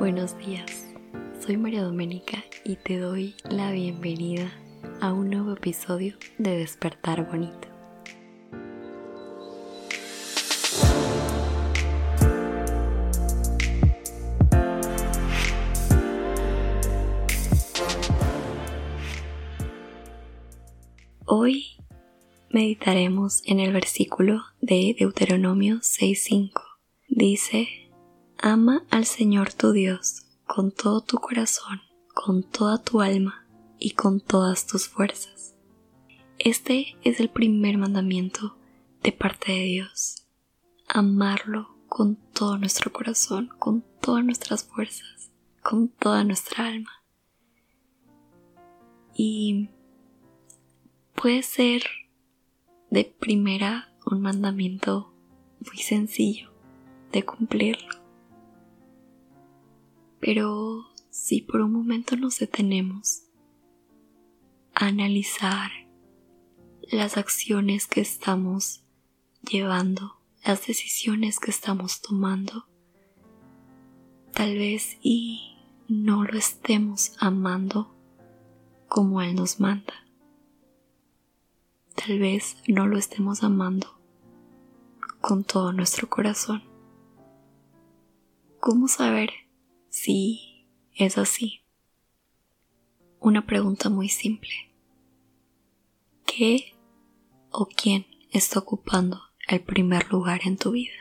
Buenos 0.00 0.38
días, 0.38 0.86
soy 1.44 1.58
María 1.58 1.82
Doménica 1.82 2.42
y 2.64 2.76
te 2.76 2.96
doy 2.96 3.34
la 3.50 3.70
bienvenida 3.70 4.50
a 4.98 5.12
un 5.12 5.28
nuevo 5.28 5.52
episodio 5.52 6.16
de 6.38 6.56
Despertar 6.56 7.28
Bonito. 7.30 7.68
Hoy 21.26 21.76
meditaremos 22.48 23.42
en 23.44 23.60
el 23.60 23.74
versículo 23.74 24.44
de 24.62 24.96
Deuteronomio 24.98 25.80
6.5. 25.80 26.52
Dice, 27.06 27.79
Ama 28.42 28.84
al 28.90 29.04
Señor 29.04 29.52
tu 29.52 29.72
Dios 29.72 30.24
con 30.46 30.72
todo 30.72 31.02
tu 31.02 31.18
corazón, 31.18 31.82
con 32.14 32.42
toda 32.42 32.82
tu 32.82 33.02
alma 33.02 33.46
y 33.78 33.90
con 33.90 34.18
todas 34.18 34.66
tus 34.66 34.88
fuerzas. 34.88 35.54
Este 36.38 36.96
es 37.04 37.20
el 37.20 37.28
primer 37.28 37.76
mandamiento 37.76 38.56
de 39.02 39.12
parte 39.12 39.52
de 39.52 39.64
Dios. 39.64 40.26
Amarlo 40.88 41.76
con 41.86 42.16
todo 42.16 42.56
nuestro 42.56 42.90
corazón, 42.94 43.50
con 43.58 43.84
todas 44.00 44.24
nuestras 44.24 44.64
fuerzas, 44.64 45.30
con 45.62 45.88
toda 45.88 46.24
nuestra 46.24 46.66
alma. 46.66 47.02
Y 49.14 49.68
puede 51.14 51.42
ser 51.42 51.82
de 52.88 53.04
primera 53.04 53.92
un 54.06 54.22
mandamiento 54.22 55.12
muy 55.60 55.76
sencillo 55.76 56.50
de 57.12 57.22
cumplirlo. 57.22 58.00
Pero 60.20 60.86
si 61.10 61.40
por 61.40 61.62
un 61.62 61.72
momento 61.72 62.16
nos 62.16 62.38
detenemos 62.38 63.22
a 64.74 64.86
analizar 64.86 65.70
las 66.82 67.16
acciones 67.16 67.86
que 67.86 68.00
estamos 68.00 68.84
llevando, 69.48 70.20
las 70.44 70.66
decisiones 70.66 71.40
que 71.40 71.50
estamos 71.50 72.00
tomando, 72.00 72.66
tal 74.32 74.56
vez 74.56 74.98
y 75.02 75.56
no 75.88 76.24
lo 76.24 76.38
estemos 76.38 77.12
amando 77.18 77.94
como 78.88 79.22
Él 79.22 79.34
nos 79.34 79.58
manda. 79.60 79.94
Tal 81.94 82.18
vez 82.18 82.56
no 82.66 82.86
lo 82.86 82.98
estemos 82.98 83.42
amando 83.42 84.00
con 85.20 85.44
todo 85.44 85.72
nuestro 85.72 86.08
corazón. 86.08 86.62
¿Cómo 88.58 88.88
saber 88.88 89.30
si 89.90 90.66
es 90.94 91.18
así? 91.18 91.60
Una 93.18 93.44
pregunta 93.46 93.90
muy 93.90 94.08
simple. 94.08 94.50
¿Qué 96.24 96.74
o 97.50 97.66
quién 97.66 98.06
está 98.32 98.60
ocupando 98.60 99.20
el 99.48 99.60
primer 99.60 100.10
lugar 100.10 100.42
en 100.44 100.56
tu 100.56 100.70
vida? 100.70 100.94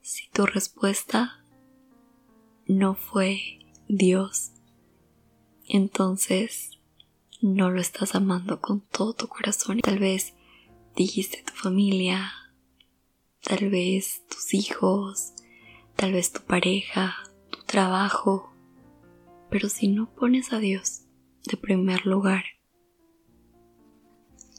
Si 0.00 0.28
tu 0.30 0.46
respuesta 0.46 1.44
no 2.66 2.94
fue 2.94 3.58
Dios, 3.88 4.52
entonces 5.68 6.78
no 7.42 7.70
lo 7.70 7.80
estás 7.80 8.14
amando 8.14 8.60
con 8.60 8.80
todo 8.80 9.12
tu 9.12 9.28
corazón. 9.28 9.80
Tal 9.80 9.98
vez 9.98 10.34
dijiste 10.96 11.42
tu 11.42 11.52
familia, 11.52 12.32
tal 13.42 13.68
vez 13.68 14.24
tus 14.28 14.54
hijos, 14.54 15.34
tal 15.98 16.12
vez 16.12 16.30
tu 16.30 16.42
pareja, 16.42 17.16
tu 17.50 17.58
trabajo, 17.64 18.52
pero 19.50 19.68
si 19.68 19.88
no 19.88 20.08
pones 20.14 20.52
a 20.52 20.60
Dios 20.60 21.02
de 21.44 21.56
primer 21.56 22.06
lugar, 22.06 22.44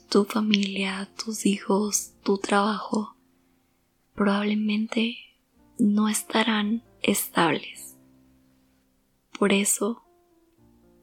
tu 0.09 0.25
familia, 0.25 1.09
tus 1.17 1.45
hijos, 1.45 2.11
tu 2.23 2.39
trabajo, 2.39 3.15
probablemente 4.15 5.15
no 5.77 6.09
estarán 6.09 6.83
estables. 7.01 7.95
Por 9.39 9.53
eso 9.53 10.03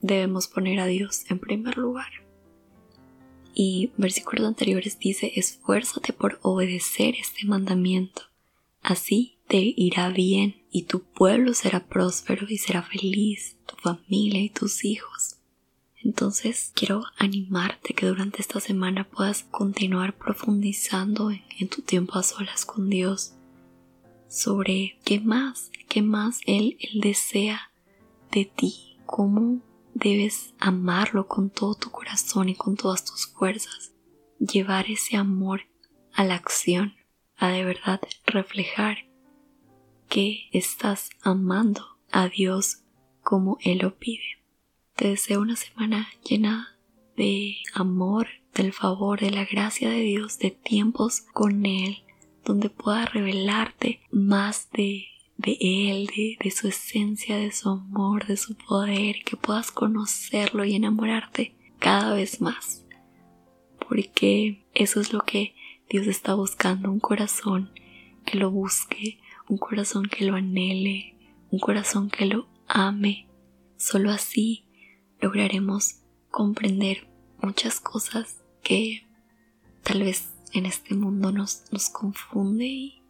debemos 0.03 0.48
poner 0.48 0.80
a 0.80 0.86
Dios 0.86 1.24
en 1.30 1.38
primer 1.38 1.78
lugar. 1.78 2.10
Y 3.54 3.91
versículos 3.97 4.47
anteriores 4.47 4.98
dice, 4.98 5.32
esfuérzate 5.34 6.12
por 6.12 6.38
obedecer 6.42 7.14
este 7.14 7.47
mandamiento, 7.47 8.20
así 8.82 9.35
te 9.48 9.74
irá 9.76 10.08
bien 10.08 10.62
y 10.70 10.82
tu 10.82 11.02
pueblo 11.02 11.54
será 11.54 11.86
próspero 11.86 12.46
y 12.48 12.58
será 12.58 12.82
feliz, 12.82 13.56
tu 13.66 13.76
familia 13.76 14.40
y 14.40 14.50
tus 14.50 14.84
hijos. 14.84 15.36
Entonces 16.02 16.72
quiero 16.74 17.04
animarte 17.16 17.94
que 17.94 18.06
durante 18.06 18.40
esta 18.40 18.60
semana 18.60 19.04
puedas 19.04 19.44
continuar 19.44 20.16
profundizando 20.16 21.30
en, 21.30 21.68
tu 21.68 21.82
tiempo 21.82 22.18
a 22.18 22.22
solas 22.22 22.64
con 22.64 22.88
Dios 22.90 23.34
sobre 24.28 24.98
qué 25.04 25.20
más, 25.20 25.70
qué 25.88 26.02
más 26.02 26.40
Él, 26.46 26.76
Él 26.80 27.00
desea 27.00 27.72
de 28.32 28.44
ti, 28.44 28.98
cómo 29.06 29.60
debes 29.94 30.54
amarlo 30.58 31.26
con 31.26 31.50
todo 31.50 31.74
tu 31.74 31.90
corazón 31.90 32.48
y 32.48 32.54
con 32.54 32.76
todas 32.76 33.04
tus 33.04 33.26
fuerzas, 33.26 33.92
llevar 34.38 34.90
ese 34.90 35.16
amor 35.16 35.62
a 36.12 36.24
la 36.24 36.34
acción, 36.34 36.94
a 37.36 37.48
de 37.48 37.64
verdad 37.64 38.00
reflejar 38.26 39.05
que 40.08 40.48
estás 40.52 41.10
amando 41.22 41.98
a 42.10 42.28
Dios 42.28 42.82
como 43.22 43.58
Él 43.60 43.78
lo 43.78 43.96
pide. 43.96 44.40
Te 44.94 45.08
deseo 45.08 45.40
una 45.40 45.56
semana 45.56 46.08
llena 46.28 46.76
de 47.16 47.56
amor, 47.74 48.28
del 48.54 48.72
favor, 48.72 49.20
de 49.20 49.30
la 49.30 49.44
gracia 49.44 49.90
de 49.90 50.00
Dios, 50.00 50.38
de 50.38 50.50
tiempos 50.50 51.22
con 51.32 51.66
Él, 51.66 52.04
donde 52.44 52.70
pueda 52.70 53.06
revelarte 53.06 54.00
más 54.10 54.70
de 54.70 55.06
de 55.36 55.58
Él, 55.60 56.10
de, 56.40 56.50
su 56.50 56.68
esencia, 56.68 57.36
de 57.36 57.52
su 57.52 57.68
amor, 57.68 58.26
de 58.26 58.36
su 58.36 58.56
poder, 58.56 59.22
que 59.24 59.36
puedas 59.36 59.70
conocerlo 59.70 60.64
y 60.64 60.74
enamorarte 60.74 61.54
cada 61.78 62.14
vez 62.14 62.40
más. 62.40 62.84
Porque 63.88 64.64
eso 64.74 65.00
es 65.00 65.12
lo 65.12 65.20
que 65.20 65.54
Dios 65.88 66.06
está 66.06 66.34
buscando, 66.34 66.90
un 66.90 67.00
corazón 67.00 67.70
que 68.24 68.38
lo 68.38 68.50
busque, 68.50 69.20
un 69.48 69.58
corazón 69.58 70.06
que 70.06 70.24
lo 70.24 70.36
anhele, 70.36 71.16
un 71.50 71.58
corazón 71.58 72.10
que 72.10 72.26
lo 72.26 72.48
ame. 72.66 73.28
Solo 73.76 74.10
así 74.10 74.66
lograremos 75.20 76.00
comprender 76.30 77.08
muchas 77.42 77.80
cosas 77.80 78.42
que 78.62 79.06
tal 79.82 80.02
vez 80.02 80.32
en 80.52 80.66
este 80.66 80.94
mundo 80.94 81.32
nos, 81.32 81.64
nos 81.70 81.90
confunde 81.90 82.66
y, 82.66 83.02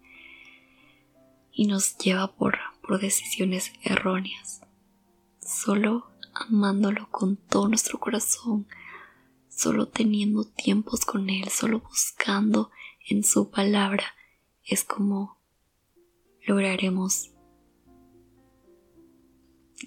y 1.53 1.67
nos 1.67 1.97
lleva 1.99 2.35
por, 2.35 2.59
por 2.83 3.01
decisiones 3.01 3.73
erróneas. 3.83 4.61
Solo 5.41 6.11
amándolo 6.35 7.09
con 7.11 7.37
todo 7.37 7.69
nuestro 7.69 7.99
corazón, 7.99 8.67
solo 9.49 9.89
teniendo 9.89 10.45
tiempos 10.45 11.05
con 11.05 11.31
Él, 11.31 11.49
solo 11.49 11.81
buscando 11.81 12.71
en 13.09 13.25
su 13.25 13.51
palabra, 13.51 14.05
es 14.65 14.85
como 14.85 15.39
lograremos 16.47 17.31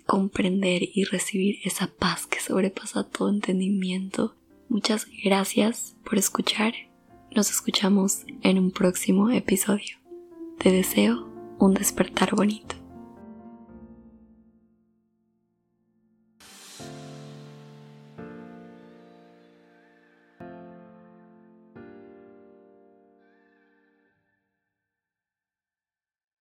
comprender 0.05 0.81
y 0.93 1.03
recibir 1.03 1.59
esa 1.63 1.87
paz 1.87 2.27
que 2.27 2.39
sobrepasa 2.39 3.03
todo 3.03 3.29
entendimiento. 3.29 4.35
Muchas 4.67 5.07
gracias 5.23 5.95
por 6.03 6.17
escuchar. 6.17 6.73
Nos 7.35 7.50
escuchamos 7.50 8.25
en 8.41 8.57
un 8.57 8.71
próximo 8.71 9.29
episodio. 9.29 9.97
Te 10.57 10.71
deseo 10.71 11.27
un 11.59 11.73
despertar 11.73 12.35
bonito. 12.35 12.78